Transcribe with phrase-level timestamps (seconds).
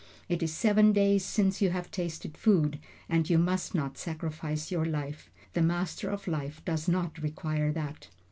[0.27, 4.85] It is seven days since you have tasted food, and you must not sacrifice your
[4.85, 5.29] life.
[5.53, 8.09] The Master of Life does not require that."